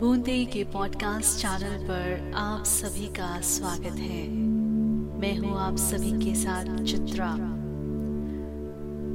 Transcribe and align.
बूंदे 0.00 0.44
के 0.44 0.64
podcast 0.64 1.38
channel 1.38 1.84
पर 1.84 2.32
आप 2.36 2.64
सभी 2.64 3.06
का 3.06 3.40
स्वागत 3.40 3.96
है। 3.98 4.28
मैं 5.20 5.38
हूँ 5.38 5.58
आप 5.58 5.76
सभी 5.76 6.24
के 6.24 6.34
साथ 6.34 6.84
चित्रा। 6.84 7.32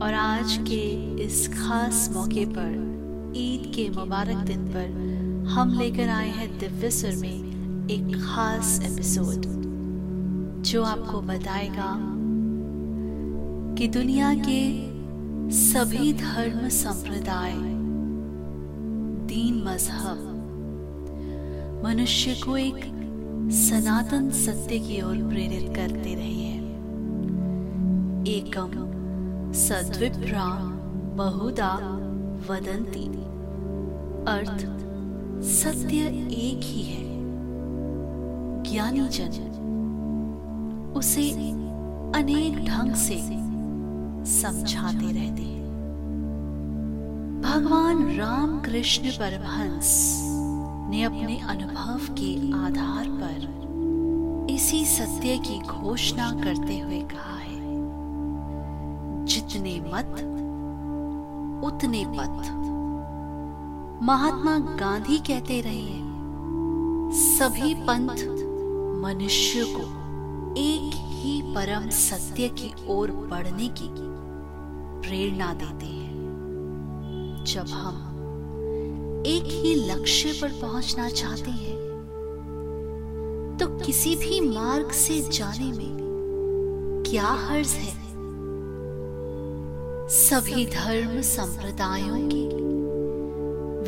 और 0.06 0.14
आज 0.14 0.58
के 0.58 1.16
इस 1.24 1.48
खास 1.48 2.10
मौके 2.14 2.46
पर, 2.46 3.34
ईद 3.38 3.72
के 3.76 3.90
मुबारक 3.90 4.38
दिन 4.38 4.68
पर, 4.68 4.90
हम 5.48 5.80
लेकर 5.80 6.10
आए 6.10 6.30
हैं 6.30 6.60
दिव्य 6.60 6.92
सुर 6.92 7.16
में 7.16 7.88
एक 7.90 8.16
खास 8.16 8.80
एपिसोड 8.84 9.42
जो 10.62 10.84
आपको 10.84 11.22
बताएगा 11.22 11.98
कि 13.76 13.88
दुनिया 13.88 14.34
के 14.34 14.92
सभी 15.52 16.14
धर्म 16.14 16.70
संप्रदाय, 16.70 17.54
दीन 19.28 19.64
मज़हब 19.64 20.35
मनुष्य 21.84 22.42
को 22.46 22.58
एक 22.58 22.82
सनातन 23.52 24.30
सत्य 24.30 24.80
की 24.80 25.02
ओर 25.02 25.18
प्रेरित 25.18 25.76
करते 25.76 26.16
रहे 26.16 26.34
हैं 26.34 26.66
एकम 28.28 28.72
सद्विप्रा 29.54 30.46
बहुदा 31.16 31.76
वदंती। 32.50 33.06
अर्थ, 34.28 34.60
सत्य 35.46 35.98
एक 36.32 36.60
ही 36.64 36.82
है। 36.82 37.04
ज्ञानी 38.64 39.00
जन 39.00 39.52
उसे 40.98 41.32
अनेक 42.20 42.66
ढंग 42.66 42.94
से 42.96 43.18
समझाते 44.42 45.12
रहते 45.12 45.42
हैं। 45.42 45.66
भगवान 47.46 48.16
राम 48.16 48.60
कृष्ण 48.60 49.12
परमहंस 49.12 50.25
ने 50.90 51.04
अपने 51.04 51.38
अनुभव 51.40 52.14
के 52.14 52.34
आधार 52.54 53.10
पर 53.12 54.48
इसी 54.52 54.86
सत्य 54.86 55.38
की 55.38 55.60
घोषणा 55.60 56.30
करते 56.44 56.80
हुए 56.80 57.00
कहा 57.02 57.38
है, 57.38 57.60
जितने 59.26 59.80
मत, 59.94 60.12
उतने 61.66 62.04
पथ। 62.10 62.52
महात्मा 64.04 64.58
गांधी 64.76 65.18
कहते 65.18 65.62
रहे 65.62 65.82
हैं, 65.82 67.12
सभी 67.14 67.74
पंथ 67.74 68.26
मनुष्य 69.04 69.64
को 69.68 69.84
एक 70.58 70.96
ही 70.96 71.42
परम 71.56 71.90
सत्य 71.90 72.48
की 72.50 72.74
ओर 72.88 73.12
बढ़ने 73.32 73.68
की 73.68 73.90
प्रेरणा 75.02 75.54
देते 75.54 75.86
हैं, 75.86 77.44
जब 77.48 77.68
हम 77.68 78.15
एक 79.26 79.44
ही 79.44 79.76
लक्ष्य 79.76 80.40
पर 80.42 80.50
पहुँचना 80.62 81.10
चाहते 81.10 81.52
हैं 81.52 81.76
तो 83.60 83.68
किसी 83.68 84.16
भी 84.16 84.40
मार्ग 84.42 84.92
से 84.92 85.22
जाने 85.32 85.66
में 85.66 87.04
क्या 87.08 87.28
हर्ज 87.28 87.68
है? 87.68 87.94
सभी 90.10 90.66
धर्म 90.66 91.22
संप्रदायों 91.22 92.18
के 92.34 92.44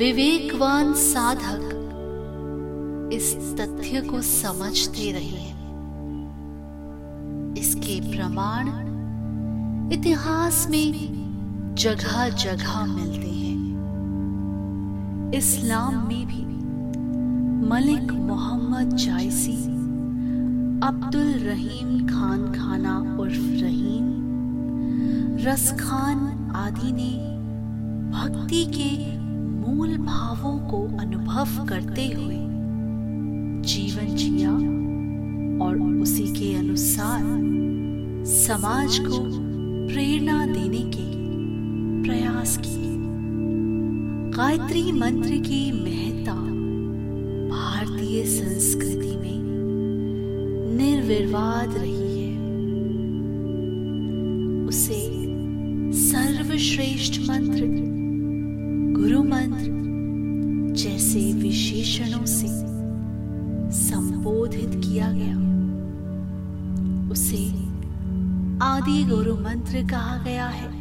विवेकवान 0.03 0.93
साधक 0.93 1.73
इस 3.13 3.35
तथ्य 3.35 4.01
को 4.01 4.21
समझते 4.21 5.11
रहे 5.11 5.25
हैं। 5.25 5.57
इसके 7.57 8.17
प्रमाण 8.17 8.67
इतिहास 9.93 10.67
में 10.69 11.17
जगह 11.77 12.29
जगह 12.29 12.85
मिलते 12.85 13.16
इस्लाम 15.35 15.95
में 16.07 16.25
भी 16.27 16.43
मलिक 17.69 18.11
मोहम्मद 18.11 18.95
जायसी, 18.95 19.55
अब्दुल 20.87 21.31
रहीम 21.39 22.07
खान 22.07 22.45
खाना 22.53 22.93
उर्फ़ 23.19 23.49
रहीम 23.63 24.05
रस 25.45 25.71
खान 25.79 26.53
आदि 26.55 26.91
ने 26.91 27.11
भक्ति 28.11 28.63
के 28.75 28.91
मूल 29.49 29.97
भावों 29.97 30.57
को 30.69 30.81
अनुभव 30.97 31.65
करते 31.65 32.07
हुए 32.07 32.39
जीवन 33.67 34.15
जिया 34.15 34.53
और 35.65 35.81
उसी 36.01 36.27
के 36.33 36.53
अनुसार 36.55 37.23
समाज 38.27 38.99
को 38.99 39.23
प्रेरणा 39.87 40.45
देने 40.45 40.83
के 40.95 41.07
प्रयास 42.03 42.57
किए। 42.57 42.86
गायत्री 44.37 44.91
मंत्र 44.91 45.29
की 45.29 45.71
महत्ता 45.71 46.33
भारतीय 47.55 48.25
संस्कृति 48.25 49.17
में 49.17 49.41
निर्विवाद 50.77 51.77
रही 51.77 52.23
है। 52.23 52.37
उसे 54.67 54.99
सर्वश्रेष्ठ 55.93 57.29
मंत्र, 57.29 57.65
गुरु 59.01 59.23
मंत्र 59.23 59.71
जैसे 60.75 61.33
विशेषणों 61.33 62.25
से 62.25 62.47
संबोधित 63.77 64.71
किया 64.75 65.11
गया। 65.11 65.37
उसे 67.11 67.45
आदि 68.65 69.03
गुरु 69.03 69.35
मंत्र 69.35 69.87
कहा 69.87 70.23
गया 70.23 70.45
है। 70.45 70.71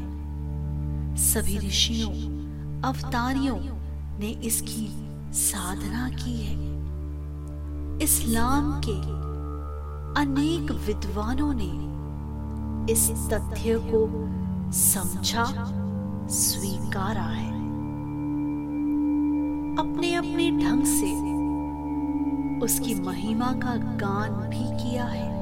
सभी 1.17 1.59
ऋषियों 1.59 2.36
अवतारियों 2.85 3.57
ने 4.19 4.29
इसकी 4.29 4.89
साधना 5.33 6.09
की 6.09 6.43
है। 6.43 6.67
इस्लाम 8.03 8.81
के 8.89 9.01
अनेक 10.21 10.71
विद्वानों 10.71 11.55
ने 11.57 11.87
इस 12.93 13.11
तथ्य 13.11 13.75
को 13.85 14.09
समझा, 14.73 15.45
स्वीकारा 16.31 17.23
है। 17.23 17.55
अपने 19.77 20.15
अपने 20.15 20.51
ढंग 20.51 20.85
से 20.85 21.37
उसकी 22.65 22.95
महिमा 22.95 23.53
का 23.53 23.77
गान 23.77 24.31
भी 24.31 24.85
किया 24.85 25.05
है। 25.05 25.37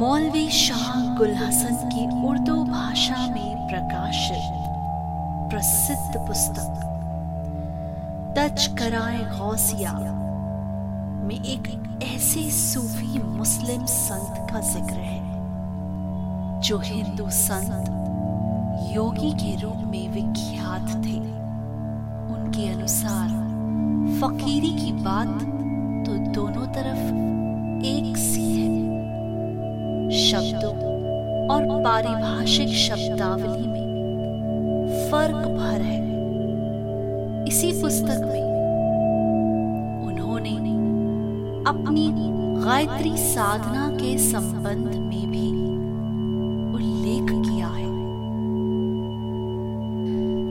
मौलवी 0.00 0.48
शाह 0.50 1.16
गुल 1.16 1.34
हसन 1.34 1.74
की 1.74 2.28
उर्दू 2.28 2.64
भाषा 2.64 3.26
में 3.26 3.68
प्रकाशित 3.68 4.63
प्रसिद्ध 5.54 6.18
पुस्तक। 6.18 6.78
तज 8.36 8.66
कराए 8.78 9.18
गौसिया। 9.30 9.92
में 11.24 11.36
एक 11.36 11.68
ऐसे 12.04 12.40
सूफी 12.50 13.18
मुस्लिम 13.18 13.84
संत 13.84 14.50
का 14.50 14.60
ज़िक्र 14.62 14.94
है, 14.94 15.20
जो 16.60 16.78
हिंदू 16.78 17.28
संत 17.30 17.86
योगी 18.94 19.32
के 19.34 19.54
रूप 19.62 19.84
में 19.86 20.08
विख्यात 20.08 20.90
थे। 21.04 21.16
उनके 22.34 22.68
अनुसार 22.68 23.28
फकीरी 24.18 24.72
की 24.74 24.92
बात 25.04 25.38
तो 26.06 26.16
दोनों 26.32 26.66
तरफ़ 26.74 27.06
एक 27.86 28.16
सी 28.16 28.50
है। 28.52 30.10
शब्दों 30.20 30.74
और 31.48 31.82
पारिभाषिक 31.84 32.76
शब्दावली 32.80 33.66
में 33.68 33.83
फ़र्क 35.10 35.46
भर 35.48 35.80
है। 35.80 36.02
इसी 37.48 37.72
पुस्तक 37.80 38.20
में 38.24 38.44
उन्होंने 40.06 40.56
अपनी 41.68 42.06
गायत्री 42.64 43.16
साधना 43.16 43.88
के 43.96 44.16
संबंध 44.18 44.94
में 45.00 45.26
भी 45.30 45.48
उल्लेख 46.74 47.30
किया 47.42 47.68
है। 47.68 47.92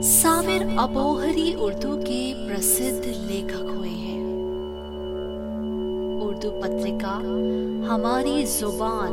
साविर 0.02 0.62
अबोहरी 0.78 1.52
उर्दू 1.64 1.96
के 1.98 2.22
प्रसिद्ध 2.46 3.04
लेखक 3.06 3.66
हुए 3.68 3.88
हैं। 3.88 4.22
उर्दू 6.26 6.50
पत्रिका 6.60 7.14
हमारी 7.88 8.44
ज़ुबान 8.46 9.12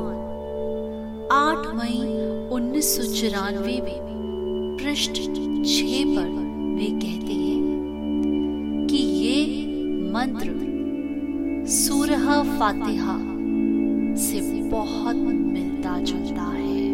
8 1.33 1.74
मई 1.75 2.00
उन्नीस 2.51 2.95
सौ 2.95 3.04
चौरानवे 3.13 3.80
में 3.81 4.00
पृष्ठ 4.81 5.12
छ 5.12 5.81
पर 6.06 6.30
वे 6.78 6.86
कहते 6.86 7.33
हैं 7.33 8.88
कि 8.89 8.98
ये 8.98 9.66
मंत्र 10.12 11.66
सूरह 11.68 12.57
फातिहा 12.60 13.18
से 14.16 14.62
बहुत 14.69 15.16
मिलता 15.16 16.00
जुलता 16.00 16.42
है। 16.42 16.92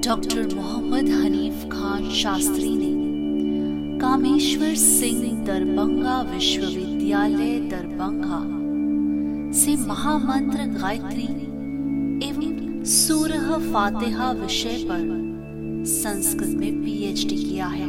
डॉक्टर 0.00 0.54
मोहम्मद 0.54 1.08
हनीफ 1.08 1.64
खान 1.72 2.10
शास्त्री 2.10 2.74
ने 2.74 2.94
कामेश्वर 3.98 4.74
सिंह 4.74 5.44
दरभंगा 5.44 6.20
विश्वविद्यालय 6.22 7.58
दरभंगा 7.60 8.40
से 9.58 9.76
महामंत्र 9.76 10.58
गायत्री 10.58 11.26
एवं 12.28 12.84
सूरह 12.84 13.72
फातिहा 13.72 14.32
विषय 14.32 14.84
पर 14.84 15.23
संस्कृत 15.84 16.48
में 16.48 16.84
पीएचडी 16.84 17.36
किया 17.36 17.66
है। 17.66 17.86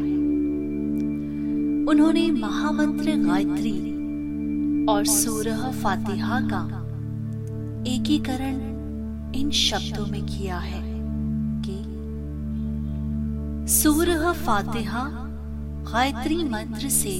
उन्होंने 1.89 2.31
महामंत्र 2.31 3.15
गायत्री 3.17 3.73
और 4.85 5.05
सूरह 5.05 5.71
फातिहा 5.71 6.39
का 6.43 6.61
एकीकरण 7.87 8.57
इन 9.35 9.51
शब्दों 9.51 10.05
में 10.05 10.21
किया 10.25 10.57
है 10.57 10.81
कि 11.65 11.77
सूरह 13.73 14.31
फातिहा 14.33 15.03
गायत्री 15.91 16.43
मंत्र 16.43 16.89
से 16.89 17.13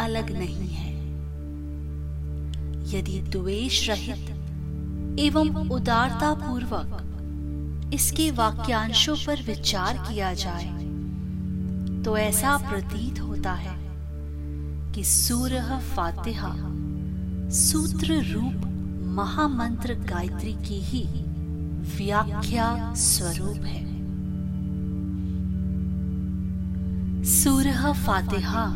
अलग 0.00 0.30
नहीं 0.30 0.68
है। 0.68 0.92
यदि 2.94 3.18
द्वेष 3.30 3.88
रहित 3.88 5.18
एवं 5.20 5.70
उदारता 5.70 6.32
पूर्वक 6.34 6.98
इसके 7.92 8.30
वाक्यांशों 8.30 9.16
पर 9.16 9.42
विचार 9.42 9.96
किया 10.08 10.32
जाए 10.34 10.70
तो 12.02 12.16
ऐसा 12.18 12.56
प्रतीत 12.58 13.20
होता 13.20 13.52
है 13.54 13.76
कि 14.92 15.04
सूरह 15.04 15.68
फातिहा, 15.88 16.52
सूत्र 17.56 18.14
रूप 18.24 18.64
महामंत्र 19.16 19.94
गायत्री 20.10 20.52
की 20.66 20.80
ही 20.82 21.02
व्याख्या 21.96 22.68
स्वरूप 22.96 23.64
है। 23.64 23.84
सूरह 27.24 27.92
फातिहा 28.02 28.66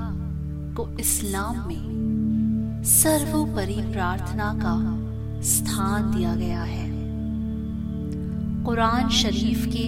को 0.77 0.89
इस्लाम 1.01 1.67
में 1.69 2.83
सर्वोपरि 2.87 3.81
प्रार्थना 3.93 4.53
का 4.57 4.77
स्थान 5.43 6.11
दिया 6.17 6.35
गया 6.37 6.63
है। 6.63 6.86
कुरान 8.67 9.09
शरीफ 9.09 9.67
के 9.67 9.85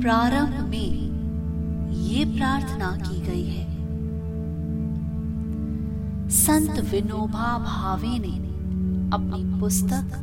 प्रारंभ 0.00 0.68
में 0.68 1.92
ये 1.92 2.24
प्रार्थना 2.24 2.86
की 2.96 3.20
गई 3.20 3.44
है। 3.44 3.66
संत 6.30 6.80
विनोबा 6.90 7.58
भावे 7.58 8.18
ने 8.18 8.36
अपनी 9.16 9.60
पुस्तक 9.60 10.16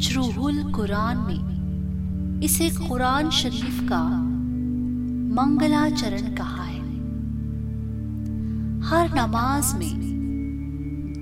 चरूहुल 0.00 0.62
कुरान 0.72 1.16
में 1.16 2.40
इसे 2.42 2.70
कुरान 2.88 3.30
शरीफ 3.30 3.80
का 3.88 4.02
मंगलाचरण 5.34 6.34
कहा 6.34 6.62
है। 6.62 6.80
हर 8.82 9.14
नमाज़ 9.14 9.76
में 9.76 9.94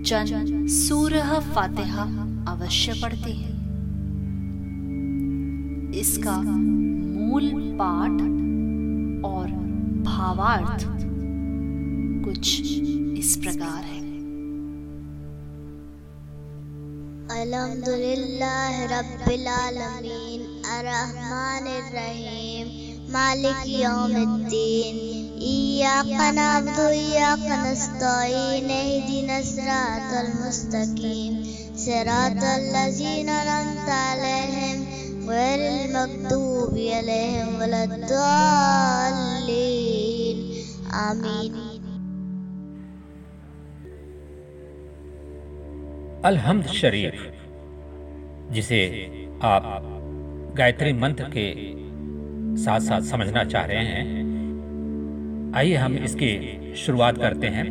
जन 0.07 0.67
सूरह 0.69 1.39
फातिहा 1.41 2.05
अवश्य 2.53 2.93
पढ़ते 3.03 3.33
हैं। 3.33 3.46
इसका 5.97 6.37
मूल 6.37 7.45
पाठ 7.79 8.17
और 9.27 9.47
भावार्थ 10.07 10.85
कुछ 12.25 12.45
इस 13.19 13.37
प्रकार 13.37 13.83
है। 13.85 14.05
अल्हम्दुलिल्लाह 17.37 18.75
रब्बिल 18.93 19.47
आलमीन 19.49 20.41
अर्रहमानिर 20.75 21.85
रहीम, 21.95 22.69
मालिक 23.13 23.61
यौमिद्दीन। 23.81 24.97
इय्याका 25.47 26.31
नअबुदु 26.33 26.83
व 26.83 26.93
इय्याका 26.93 27.57
नस्तईन 27.65 28.71
इहदिनस 28.71 29.55
सिरातल 29.55 30.29
मुस्तकीम। 30.37 31.43
सिरातल 31.79 32.63
लज़ीना 32.75 33.36
गैरिल 36.07 36.23
मग़दूबि 36.23 36.89
अलैहिम 36.89 37.49
वलद्दाल्लीन 37.61 38.11
आमीन। 40.95 41.55
अलहम्द 46.25 46.67
शरीफ, 46.75 47.17
जिसे 48.53 48.81
आप 49.45 49.65
गायत्री 50.59 50.93
मंत्र 50.93 51.25
के 51.37 51.47
साथ 52.57 52.81
साथ 52.81 53.01
समझना 53.03 53.45
चाह 53.45 53.65
रहे 53.65 53.85
हैं, 53.85 54.05
आइए 55.57 55.75
हम 55.75 55.97
इसकी 55.97 56.31
शुरुआत 56.77 57.19
करते 57.19 57.47
हैं। 57.47 57.67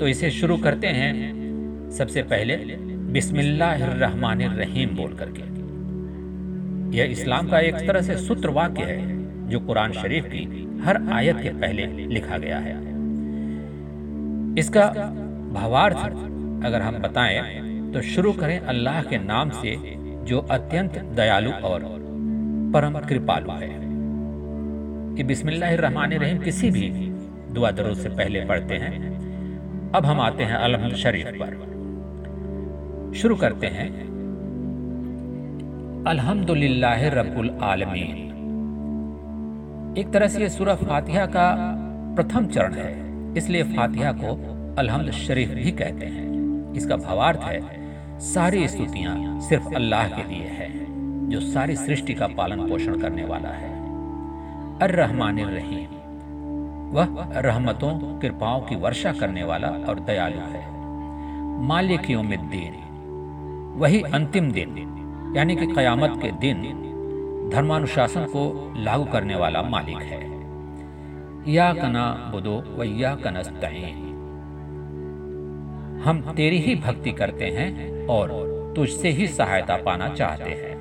तो 0.00 0.08
इसे 0.08 0.30
शुरू 0.30 0.56
करते 0.56 0.86
हैं 0.86 1.10
सबसे 1.98 2.22
पहले 2.24 2.56
बिस्मिल्लाहिर्रहमानिर्रहीम 3.12 4.96
बोल 4.96 5.12
करके 5.14 5.42
यह 6.94 7.04
इस्लाम 7.04 7.48
का 7.48 7.58
एक 7.58 7.74
तरह 7.74 8.00
से 8.00 8.16
सूत्र 8.16 8.50
वाक्य 8.50 8.82
है, 8.82 9.24
जो 9.48 9.60
कुरान 9.60 9.92
शरीफ 9.92 10.24
की 10.24 10.42
हर 10.84 11.02
आयत 11.12 11.36
के 11.36 11.48
पहले 11.48 11.86
लिखा 11.86 12.38
गया 12.38 12.58
है। 12.58 12.94
इसका 14.58 14.86
भावार्थ 15.54 15.96
अगर 16.66 16.82
हम 16.82 16.98
बताएँ 16.98 17.64
तो 17.92 18.00
शुरू 18.00 18.32
करें 18.32 18.60
अल्लाह 18.60 19.02
के 19.02 19.18
नाम 19.18 19.50
से, 19.50 19.76
जो 20.24 20.38
अत्यंत 20.40 20.98
दयालु 20.98 21.50
और 21.50 21.80
परम 22.74 22.98
कृपालु 22.98 23.50
है। 23.50 23.84
कि 25.16 25.22
बिस्मिल्लाहिर्रहमानिर्रहीम 25.24 26.38
किसी 26.38 26.70
भी 26.70 26.90
दुआ 27.54 27.70
दरूद 27.70 27.96
से 27.96 28.08
पहले 28.08 28.44
पढ़ते 28.44 28.74
हैं। 28.74 28.94
अब 29.92 30.06
हम 30.06 30.20
आते 30.20 30.44
हैं 30.44 30.54
अलहमद 30.54 30.94
शरीफ 30.94 31.26
पर। 31.26 31.74
शुरू 33.16 33.36
करते 33.36 33.66
हैं। 33.66 34.13
अल्हम्दुलिल्लाह 36.06 37.08
रब्बुल 37.08 37.50
आलमीन। 37.62 38.16
एक 39.98 40.10
तरह 40.10 40.26
से 40.26 40.42
यह 40.42 40.48
सूरह 40.48 40.74
फातिहा 40.74 41.26
का 41.26 41.76
प्रथम 42.16 42.46
चरण 42.46 42.72
है। 42.72 42.90
इसलिए 43.36 43.62
फातिहा 43.62 44.12
को 44.12 44.32
अलहमद 44.78 45.10
शरीफ 45.10 45.50
भी 45.50 45.70
कहते 45.72 46.06
हैं। 46.06 46.72
इसका 46.72 46.96
भावार्थ 46.96 47.40
है, 47.40 47.60
सारी 48.20 48.68
स्तुतियाँ 48.68 49.40
सिर्फ़ 49.40 49.74
अल्लाह 49.74 50.08
के 50.08 50.34
लिए 50.34 50.44
है, 50.44 50.68
जो 51.30 51.40
सारी 51.40 51.76
सृष्टि 51.76 52.14
का 52.14 52.26
पालन 52.26 52.68
पोषण 52.68 53.00
करने 53.00 53.24
वाला 53.24 53.48
है। 53.48 53.72
अर्रहमान 54.82 55.38
रहीम। 55.38 55.90
वह 56.90 57.40
रहमतों, 57.40 58.18
कृपाओं 58.20 58.60
की 58.60 58.76
वर्षा 58.76 59.12
करने 59.12 59.44
वाला 59.44 59.68
और 59.68 60.00
दयालु 60.00 60.40
है। 60.40 60.66
मालिक 61.62 62.10
योमिद्दीन 62.10 62.74
वही 63.76 64.02
अंतिम 64.02 64.52
दिन। 64.52 64.90
यानी 65.36 65.56
कि 65.56 65.66
कयामत 65.66 66.20
के 66.22 66.30
दिन 66.30 66.62
धर्मानुशासन 67.52 68.24
को 68.24 68.74
लागू 68.76 69.04
करने 69.04 69.36
वाला 69.36 69.62
मालिक 69.62 69.96
है। 69.96 70.34
या 71.52 71.72
कना 71.72 72.30
बुदो 72.32 72.64
व 72.78 72.82
या 72.82 73.14
कनस्तईन 73.14 74.10
हम 76.04 76.20
तेरी 76.36 76.58
ही 76.58 76.74
भक्ति 76.74 77.12
करते 77.12 77.44
हैं 77.44 78.06
और 78.06 78.28
तुझसे 78.76 79.08
ही 79.08 79.26
सहायता 79.26 79.76
पाना 79.76 80.08
चाहते 80.08 80.50
हैं। 80.50 80.74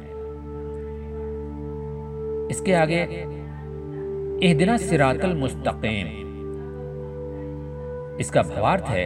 इसके 2.47 2.73
आगे 2.73 3.01
इह 4.47 4.55
दिना 4.57 4.77
सिरातल 4.77 5.33
मुस्तकीम। 5.33 6.07
इसका 8.19 8.41
भावार्थ 8.41 8.83
है, 8.83 9.05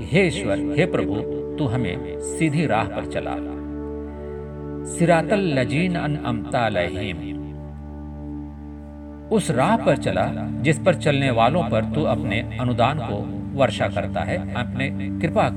हे 0.00 0.26
ईश्वर, 0.26 0.58
हे 0.78 0.86
प्रभु, 0.86 1.20
तू 1.56 1.66
हमें 1.66 2.20
सीधी 2.20 2.66
राह 2.66 2.84
पर 2.84 3.06
चला। 3.06 3.57
सिरातल 4.88 5.40
लजीन 5.40 5.94
अन 5.94 6.16
अमता 6.16 6.68
लहीम। 6.68 7.16
उस 9.28 9.50
राह 9.50 9.76
पर 9.76 9.96
चला, 9.96 10.26
जिस 10.62 10.78
पर 10.78 10.94
चलने 10.94 11.30
वालों 11.30 11.64
पर 11.64 11.84
तू 11.84 12.02
अपने 12.02 12.58
अनुदान 12.60 12.98
को 12.98 13.38
वर्षा 13.58 13.88
करता 13.88 14.20
है, 14.20 14.54
अपने 14.54 14.90
कृपा 15.20 15.50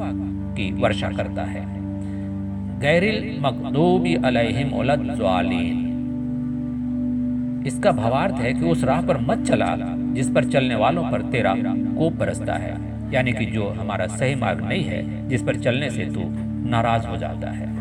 की 0.55 0.71
वर्षा 0.71 1.09
करता 1.09 1.43
है। 1.43 1.65
गैरिल 2.79 3.37
मकदूबी 3.41 4.15
अलैहिम 4.15 4.73
उलद्वालीन। 4.73 5.87
इसका 7.67 7.91
भावार्थ 7.91 8.35
है 8.35 8.53
कि 8.53 8.65
उस 8.65 8.83
राह 8.83 9.01
पर 9.01 9.17
मत 9.17 9.45
चला, 9.45 9.75
जिस 10.13 10.29
पर 10.29 10.43
चलने 10.43 10.75
वालों 10.75 11.11
पर 11.11 11.21
तेरा 11.21 11.55
कोप 11.57 12.13
बरसता 12.13 12.53
है, 12.53 12.77
यानी 13.13 13.33
कि 13.33 13.45
जो 13.45 13.67
हमारा 13.69 14.07
सही 14.07 14.35
मार्ग 14.35 14.63
नहीं 14.63 14.83
है, 14.83 15.29
जिस 15.29 15.43
पर 15.43 15.55
चलने 15.55 15.89
से 15.89 16.05
तू 16.05 16.21
नाराज़ 16.69 17.07
हो 17.07 17.17
जाता 17.17 17.51
है। 17.51 17.80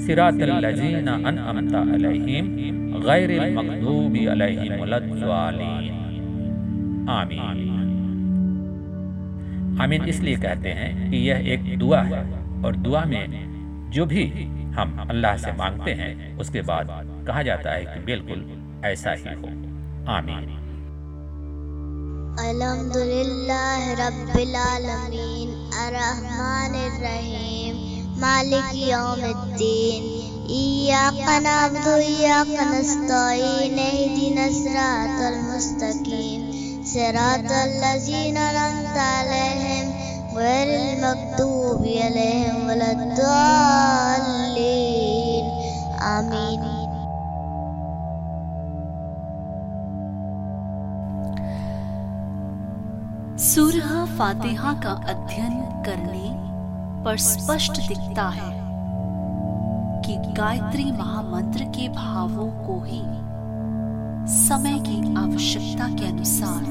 सिरातल 0.00 0.50
लज़ीना 0.64 1.14
अनअमता 1.28 1.80
अलैहिम 1.94 2.46
गैरिल 3.04 3.44
मग़दूबि 3.54 4.22
अलैहिम 4.26 4.72
वलद्दालीन 4.80 5.84
आमीन। 7.10 7.58
आमीन 9.82 10.02
इसलिए 10.04 10.36
कहते 10.36 10.70
हैं 10.78 10.90
कि 11.10 11.16
यह 11.28 11.38
एक 11.52 11.62
दुआ 11.78 12.00
है 12.02 12.20
और 12.64 12.72
दुआ 12.78 13.02
में 13.04 13.24
जो 13.90 14.04
भी 14.06 14.24
हम 14.76 14.88
अल्लाह 15.10 15.34
से 15.36 15.50
मांगते 15.52 15.92
हैं, 15.92 16.12
उसके 16.38 16.60
बाद 16.62 16.86
कहा 17.26 17.42
जाता 17.42 17.68
है 17.70 17.82
कि 17.84 17.98
बिल्कुल 18.04 18.40
ऐसा 18.84 19.10
ही 19.12 19.34
हो। 19.34 19.48
आमीन। 20.12 20.44
अल्हम्दुलिल्लाह 22.44 23.82
रब्बिल 24.00 24.54
आलमीन 24.58 25.48
अर्रहमानिर 25.82 26.94
रहीम। 27.02 27.63
मालिक 28.22 28.68
यौमिद्दीन। 28.88 30.02
इय्याका 30.54 31.36
नअबुदु 31.44 31.92
व 31.92 32.00
इय्याका 32.00 32.64
नस्तईन 32.70 33.78
इहदिना 33.78 34.46
सिरातल 34.58 35.36
मुस्तकीम। 35.46 36.40
सिरातल 36.90 37.68
लज़ीना 37.84 38.44
अनअमता 38.48 39.08
अलैहिम 39.20 39.86
गैरिल 40.36 40.86
मग़दूबि 41.02 41.94
अलैहिम 42.06 42.56
वलद्दाल्लीन 42.68 43.24
आमीन। 46.12 46.62
सूरह 53.44 53.90
फातिहा 54.18 54.72
का 54.84 54.92
अध्ययन 55.12 55.54
करने 55.86 56.26
पर 57.04 57.16
स्पष्ट 57.16 57.72
दिखता 57.88 58.28
है 58.28 58.52
कि 60.02 60.32
गायत्री 60.32 60.84
महामंत्र 60.84 61.64
के 61.64 61.88
भावों 61.88 62.46
को 62.66 62.82
ही 62.84 63.00
समय 64.36 64.78
की 64.78 65.14
आवश्यकता 65.14 65.88
के 65.88 66.06
अनुसार 66.06 66.64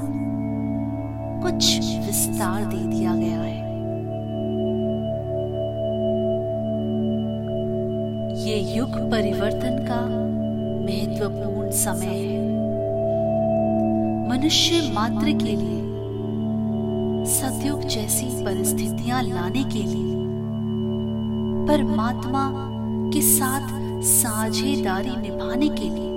कुछ 1.44 1.80
विस्तार 2.06 2.66
दे 2.66 2.78
दिया 2.78 3.16
गया 3.16 3.42
है। 3.42 3.62
ये 8.46 8.75
युग 8.78 9.12
परिवर्तन 9.12 9.78
का 9.90 10.02
महत्वपूर्ण 10.86 11.70
समय 11.72 12.06
है। 12.06 12.42
मनुष्य 14.30 14.92
मात्र 14.94 15.25
के 15.25 15.56
लिए, 15.56 15.82
सतयुग 17.25 17.82
जैसी 17.82 18.46
परिस्थितियाँ 18.46 19.22
लाने 19.24 19.63
के 19.63 19.84
लिए 19.84 20.23
परमात्मा 21.67 22.50
के 23.13 23.22
साथ 23.22 23.67
साझेदारी 24.03 25.15
निभाने 25.17 25.67
के 25.70 25.89
लिए 25.89 26.12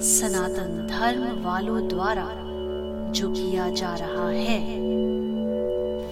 सनातन 0.00 0.86
धर्म 0.90 1.42
वालों 1.44 1.86
द्वारा 1.88 2.26
जो 3.10 3.30
किया 3.30 3.68
जा 3.70 3.94
रहा 3.94 4.28
है, 4.28 4.58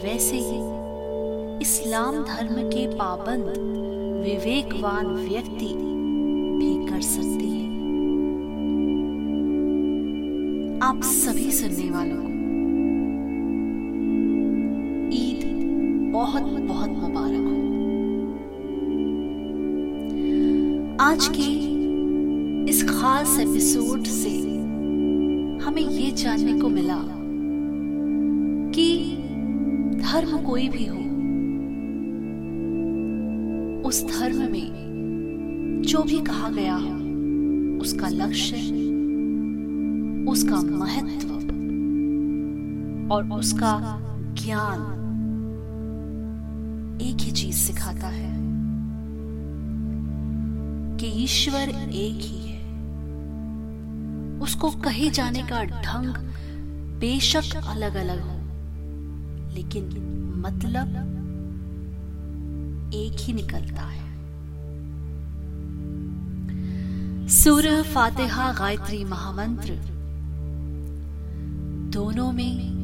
वैसे 0.04 0.36
ही 0.36 0.60
इस्लाम 1.62 2.14
धर्म 2.24 2.62
के 2.68 2.86
पाबंद 2.96 3.52
विवेकवान 4.26 5.06
व्यक्ति 5.06 5.72
भी 6.58 6.72
कर 6.86 7.00
सकते 7.00 7.46
हैं। 7.46 7.64
आप 10.82 11.02
सभी 11.04 11.50
सुनने 11.52 11.90
वालों 11.90 12.16
को 12.16 12.30
ईद 15.16 15.42
बहुत 16.12 16.42
बहुत 16.42 16.90
मुबारक। 16.90 17.45
आज 21.06 21.28
के 21.28 21.42
इस 22.70 22.82
खास 22.82 23.38
एपिसोड 23.38 24.04
से 24.04 24.30
हमें 25.64 25.82
ये 25.82 26.10
जानने 26.10 26.60
को 26.60 26.68
मिला 26.68 26.98
कि 28.74 29.16
धर्म 29.96 30.42
कोई 30.42 30.68
भी 30.68 30.86
हो, 30.86 30.96
उस 33.88 34.04
धर्म 34.04 34.38
में 34.52 35.82
जो 35.86 36.02
भी 36.02 36.20
कहा 36.20 36.50
गया 36.50 36.74
हो, 36.74 36.94
उसका 37.80 38.08
लक्ष्य, 38.08 38.56
उसका 40.30 40.56
महत्व 40.56 41.28
और 43.14 43.38
उसका 43.38 44.00
ज्ञान 44.34 44.80
एक 47.02 47.16
ही 47.20 47.32
चीज़ 47.32 47.56
सिखाता 47.56 48.08
है। 48.08 48.45
कि 50.96 51.06
ईश्वर 51.06 51.68
एक 51.68 52.20
ही 52.22 52.48
है। 52.48 52.64
उसको 54.40 54.70
कहे 54.70 55.10
जाने 55.10 55.42
का 55.42 55.64
ढंग 55.64 56.14
बेशक 57.00 57.56
अलग 57.56 57.94
अलग 57.94 58.20
हो, 58.20 58.36
लेकिन 59.54 59.84
मतलब 60.36 61.12
एक 62.94 63.16
ही 63.20 63.32
निकलता 63.32 63.82
है। 63.82 64.04
सूर्य 67.28 67.82
फातिहा, 67.82 68.52
गायत्री 68.52 69.04
महामंत्र। 69.04 69.72
दोनों 71.92 72.32
में 72.32 72.76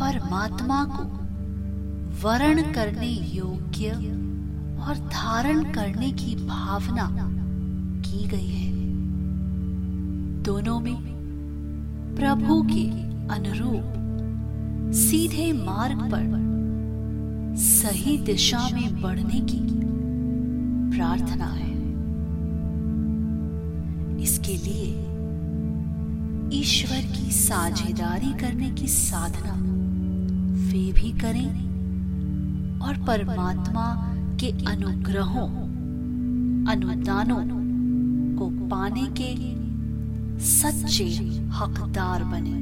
परमात्मा 0.00 0.84
को 0.84 1.04
वर्ण 2.22 2.72
करने 2.72 3.08
योग्य 3.34 3.90
और 4.82 4.96
धारण 5.08 5.72
करने 5.72 6.10
की 6.12 6.34
भावना 6.46 7.08
की 8.12 8.28
गई 8.28 8.46
है। 8.46 8.72
दोनों 10.42 10.80
में 10.80 10.96
प्रभु 12.16 12.62
के 12.62 12.84
अनुरूप 13.34 14.92
सीधे 14.94 15.52
मार्ग 15.52 15.98
पर 15.98 16.30
सही 17.56 18.16
दिशा 18.18 18.68
में 18.72 19.02
बढ़ने 19.02 19.40
की 19.40 19.60
प्रार्थना 20.96 21.46
है। 21.46 21.70
इसके 24.22 24.56
लिए 24.56 24.90
ईश्वर 26.60 27.00
की 27.00 27.30
साझेदारी 27.30 28.32
करने 28.32 28.70
की 28.70 28.88
साधना 28.88 29.54
वे 30.68 30.92
भी 30.92 31.12
करें 31.12 31.50
और 32.80 32.94
परमात्मा 32.96 33.86
के 34.40 34.50
अनुग्रहों, 34.66 35.48
अनुदानों 36.66 37.61
को 38.42 38.68
पाने 38.68 39.06
के 39.20 39.34
सच्चे 40.40 41.04
हकदार 41.48 42.24
बने। 42.24 42.60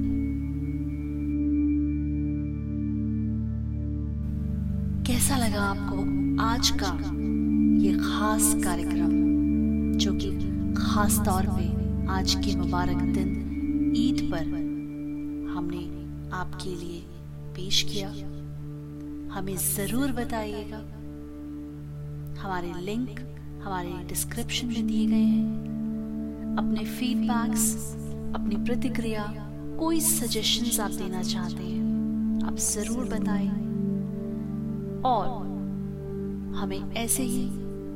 कैसा 5.06 5.36
लगा 5.36 5.62
आपको 5.62 5.96
आज 6.42 6.70
का 6.70 6.92
ये 7.84 7.92
खास 7.92 8.54
कार्यक्रम, 8.64 9.10
जो 9.98 10.12
कि 10.12 10.30
खास 10.74 11.18
तौर 11.18 11.46
पे 11.46 11.68
आज 12.08 12.34
के 12.34 12.56
मुबारक 12.56 13.02
दिन 13.14 13.92
ईद 13.96 14.28
पर 14.32 14.44
हमने 15.54 15.84
आपके 16.36 16.70
लिए 16.70 17.00
पेश 17.56 17.82
किया? 17.82 18.08
हमें 19.34 19.56
ज़रूर 19.56 20.12
बताइएगा। 20.12 20.78
हमारे 22.42 22.72
लिंक 22.80 23.29
हमारे 23.64 23.92
डिस्क्रिप्शन 24.08 24.66
में 24.66 24.86
दिए 24.86 25.06
गए 25.06 25.16
हैं। 25.16 26.56
अपने 26.58 26.84
फीडबैक्स 26.86 27.64
अपनी 28.34 28.56
प्रतिक्रिया, 28.56 29.24
कोई 29.78 30.00
सजेशंस 30.00 30.80
आप 30.80 30.90
देना 30.92 31.22
चाहते 31.22 31.62
हैं, 31.62 32.44
आप 32.44 32.56
ज़रूर 32.56 33.04
बताएँ। 33.04 33.48
और 35.04 35.28
हमें 36.56 36.92
ऐसे 36.94 37.22
ही 37.22 37.48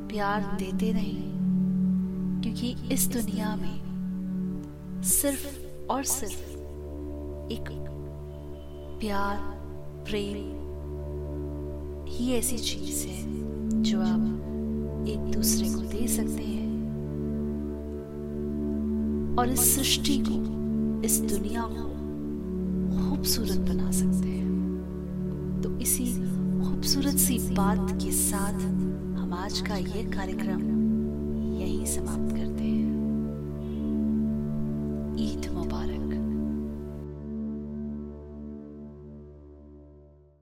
प्यार 0.09 0.41
देते 0.59 0.91
रहें, 0.91 2.41
क्योंकि 2.43 2.75
इस 2.93 3.07
दुनिया 3.07 3.55
में 3.55 5.01
सिर्फ़ 5.03 5.45
और 5.91 6.03
सिर्फ़ 6.03 6.41
एक 7.51 7.69
प्यार, 8.99 9.37
प्रेम 10.05 10.37
ही 12.07 12.31
ऐसी 12.33 12.57
चीज़ 12.59 13.07
है 13.07 13.83
जो 13.83 14.01
आप 14.01 14.14
सकते 16.15 16.43
हैं। 16.43 16.73
और 19.39 19.49
इस 19.49 19.75
सृष्टि 19.75 20.17
को, 20.27 20.37
इस 21.01 21.19
दुनिया 21.21 21.61
को 21.61 21.85
खूबसूरत 22.99 23.59
बना 23.69 23.91
सकते 23.91 24.27
हैं। 24.29 25.61
तो 25.63 25.69
इसी 25.79 26.05
खूबसूरत 26.61 27.17
सी 27.17 27.37
बात 27.55 27.91
के 28.03 28.11
साथ 28.11 28.59
हम 29.17 29.33
आज 29.33 29.59
का 29.61 29.75
ये 29.75 30.03
कार्यक्रम 30.11 30.61
यही 31.57 31.85
समाप्त 31.85 32.35
करते 32.35 32.63
हैं। 32.63 32.84